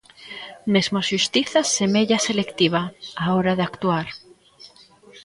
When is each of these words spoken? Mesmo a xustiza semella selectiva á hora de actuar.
Mesmo 0.73 0.95
a 0.99 1.07
xustiza 1.09 1.59
semella 1.77 2.17
selectiva 2.27 2.81
á 3.23 3.25
hora 3.35 3.53
de 3.57 3.63
actuar. 3.69 4.07